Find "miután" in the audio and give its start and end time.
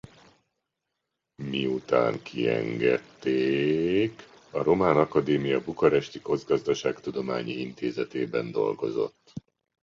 1.43-2.21